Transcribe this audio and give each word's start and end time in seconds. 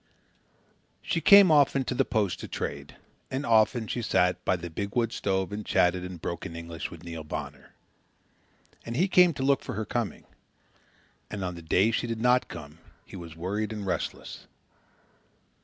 She 1.03 1.21
came 1.21 1.51
often 1.51 1.83
to 1.83 1.93
the 1.93 2.03
post 2.03 2.39
to 2.39 2.47
trade. 2.47 2.95
And 3.29 3.45
often 3.45 3.85
she 3.85 4.01
sat 4.01 4.43
by 4.43 4.55
the 4.55 4.71
big 4.71 4.95
wood 4.95 5.13
stove 5.13 5.51
and 5.51 5.63
chatted 5.63 6.03
in 6.03 6.17
broken 6.17 6.55
English 6.55 6.89
with 6.89 7.03
Neil 7.03 7.23
Bonner. 7.23 7.75
And 8.83 8.95
he 8.95 9.07
came 9.07 9.31
to 9.35 9.43
look 9.43 9.61
for 9.61 9.73
her 9.75 9.85
coming; 9.85 10.25
and 11.29 11.43
on 11.43 11.53
the 11.53 11.61
days 11.61 11.93
she 11.93 12.07
did 12.07 12.19
not 12.19 12.47
come 12.47 12.79
he 13.05 13.15
was 13.15 13.35
worried 13.35 13.71
and 13.71 13.85
restless. 13.85 14.47